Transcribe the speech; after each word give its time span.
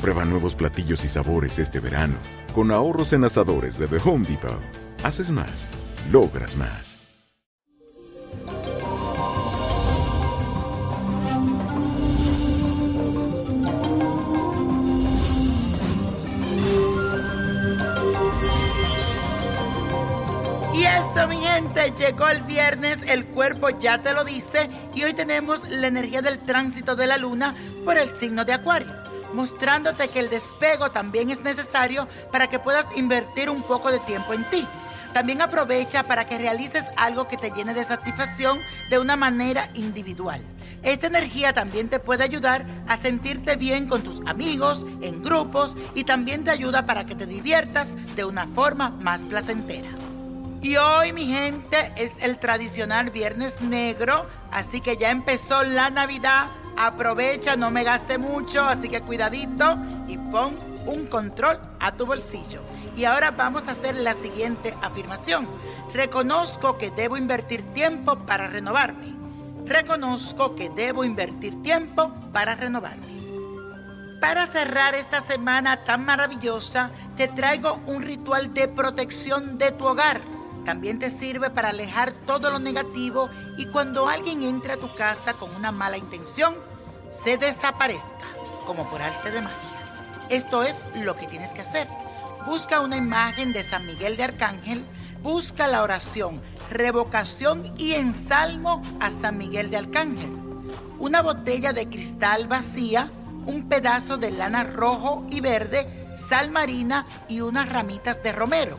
Prueba 0.00 0.24
nuevos 0.24 0.54
platillos 0.54 1.04
y 1.04 1.08
sabores 1.08 1.58
este 1.58 1.78
verano, 1.78 2.14
con 2.54 2.70
ahorros 2.70 3.12
en 3.12 3.22
asadores 3.24 3.78
de 3.78 3.86
The 3.86 3.98
Home 4.02 4.26
Depot. 4.26 4.58
Haces 5.04 5.30
más, 5.30 5.68
logras 6.10 6.56
más. 6.56 6.96
Y 20.72 20.84
eso, 20.84 21.28
mi 21.28 21.40
gente, 21.40 21.92
llegó 21.98 22.26
el 22.28 22.40
viernes, 22.44 22.98
el 23.06 23.26
cuerpo 23.26 23.68
ya 23.68 24.02
te 24.02 24.14
lo 24.14 24.24
dice, 24.24 24.70
y 24.94 25.02
hoy 25.04 25.12
tenemos 25.12 25.68
la 25.68 25.88
energía 25.88 26.22
del 26.22 26.38
tránsito 26.38 26.96
de 26.96 27.06
la 27.06 27.18
luna 27.18 27.54
por 27.84 27.98
el 27.98 28.16
signo 28.16 28.46
de 28.46 28.54
Acuario, 28.54 28.88
mostrándote 29.34 30.08
que 30.08 30.20
el 30.20 30.30
despego 30.30 30.90
también 30.90 31.30
es 31.30 31.40
necesario 31.40 32.08
para 32.30 32.48
que 32.48 32.58
puedas 32.58 32.86
invertir 32.96 33.50
un 33.50 33.62
poco 33.62 33.90
de 33.90 33.98
tiempo 34.00 34.32
en 34.32 34.44
ti. 34.50 34.66
También 35.12 35.42
aprovecha 35.42 36.04
para 36.04 36.26
que 36.26 36.38
realices 36.38 36.84
algo 36.96 37.26
que 37.26 37.36
te 37.36 37.50
llene 37.50 37.74
de 37.74 37.84
satisfacción 37.84 38.60
de 38.90 38.98
una 38.98 39.16
manera 39.16 39.70
individual. 39.74 40.40
Esta 40.82 41.08
energía 41.08 41.52
también 41.52 41.88
te 41.88 41.98
puede 41.98 42.24
ayudar 42.24 42.64
a 42.88 42.96
sentirte 42.96 43.56
bien 43.56 43.86
con 43.86 44.02
tus 44.02 44.20
amigos, 44.26 44.86
en 45.02 45.22
grupos 45.22 45.74
y 45.94 46.04
también 46.04 46.44
te 46.44 46.50
ayuda 46.50 46.86
para 46.86 47.04
que 47.04 47.14
te 47.14 47.26
diviertas 47.26 47.90
de 48.14 48.24
una 48.24 48.46
forma 48.46 48.90
más 48.90 49.20
placentera. 49.22 49.90
Y 50.62 50.76
hoy, 50.76 51.12
mi 51.12 51.26
gente, 51.26 51.92
es 51.96 52.12
el 52.20 52.38
tradicional 52.38 53.10
Viernes 53.10 53.60
Negro, 53.60 54.26
así 54.50 54.80
que 54.80 54.96
ya 54.96 55.10
empezó 55.10 55.62
la 55.62 55.90
Navidad. 55.90 56.48
Aprovecha, 56.82 57.56
no 57.56 57.70
me 57.70 57.84
gaste 57.84 58.16
mucho, 58.16 58.64
así 58.64 58.88
que 58.88 59.02
cuidadito 59.02 59.76
y 60.08 60.16
pon 60.16 60.58
un 60.86 61.08
control 61.08 61.58
a 61.78 61.92
tu 61.92 62.06
bolsillo. 62.06 62.62
Y 62.96 63.04
ahora 63.04 63.32
vamos 63.32 63.68
a 63.68 63.72
hacer 63.72 63.96
la 63.96 64.14
siguiente 64.14 64.74
afirmación. 64.80 65.46
Reconozco 65.92 66.78
que 66.78 66.90
debo 66.90 67.18
invertir 67.18 67.62
tiempo 67.74 68.20
para 68.20 68.46
renovarme. 68.46 69.14
Reconozco 69.66 70.54
que 70.54 70.70
debo 70.70 71.04
invertir 71.04 71.60
tiempo 71.60 72.14
para 72.32 72.54
renovarme. 72.54 73.20
Para 74.18 74.46
cerrar 74.46 74.94
esta 74.94 75.20
semana 75.20 75.82
tan 75.82 76.06
maravillosa, 76.06 76.88
te 77.14 77.28
traigo 77.28 77.78
un 77.88 78.00
ritual 78.00 78.54
de 78.54 78.68
protección 78.68 79.58
de 79.58 79.70
tu 79.72 79.84
hogar. 79.84 80.22
También 80.64 80.98
te 80.98 81.10
sirve 81.10 81.50
para 81.50 81.70
alejar 81.70 82.12
todo 82.26 82.50
lo 82.50 82.58
negativo 82.58 83.28
y 83.58 83.66
cuando 83.66 84.08
alguien 84.08 84.42
entre 84.42 84.72
a 84.72 84.76
tu 84.78 84.94
casa 84.94 85.34
con 85.34 85.54
una 85.54 85.72
mala 85.72 85.98
intención, 85.98 86.69
se 87.10 87.36
desaparezca, 87.36 88.26
como 88.66 88.88
por 88.88 89.02
arte 89.02 89.30
de 89.30 89.40
magia. 89.40 89.58
Esto 90.28 90.62
es 90.62 90.76
lo 90.94 91.16
que 91.16 91.26
tienes 91.26 91.52
que 91.52 91.62
hacer. 91.62 91.88
Busca 92.46 92.80
una 92.80 92.96
imagen 92.96 93.52
de 93.52 93.64
San 93.64 93.86
Miguel 93.86 94.16
de 94.16 94.24
Arcángel, 94.24 94.84
busca 95.22 95.66
la 95.66 95.82
oración, 95.82 96.40
revocación 96.70 97.74
y 97.76 97.92
ensalmo 97.92 98.80
a 99.00 99.10
San 99.10 99.38
Miguel 99.38 99.70
de 99.70 99.78
Arcángel. 99.78 100.30
Una 100.98 101.22
botella 101.22 101.72
de 101.72 101.88
cristal 101.88 102.46
vacía, 102.46 103.10
un 103.46 103.68
pedazo 103.68 104.16
de 104.16 104.30
lana 104.30 104.64
rojo 104.64 105.26
y 105.30 105.40
verde, 105.40 106.08
sal 106.28 106.50
marina 106.50 107.06
y 107.28 107.40
unas 107.40 107.68
ramitas 107.68 108.22
de 108.22 108.32
romero. 108.32 108.78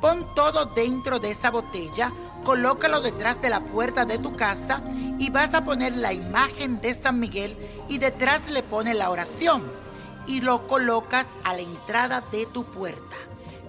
Pon 0.00 0.26
todo 0.34 0.66
dentro 0.66 1.18
de 1.18 1.30
esa 1.30 1.50
botella, 1.50 2.12
colócalo 2.44 3.00
detrás 3.00 3.40
de 3.42 3.50
la 3.50 3.60
puerta 3.60 4.04
de 4.04 4.18
tu 4.18 4.36
casa 4.36 4.82
y 5.18 5.30
vas 5.30 5.54
a 5.54 5.64
poner 5.64 5.96
la 5.96 6.12
imagen 6.12 6.80
de 6.80 6.94
San 6.94 7.20
Miguel 7.20 7.56
y 7.88 7.98
detrás 7.98 8.48
le 8.50 8.62
pone 8.62 8.94
la 8.94 9.10
oración 9.10 9.64
y 10.26 10.40
lo 10.40 10.66
colocas 10.66 11.26
a 11.44 11.54
la 11.54 11.62
entrada 11.62 12.22
de 12.32 12.46
tu 12.46 12.64
puerta. 12.64 13.16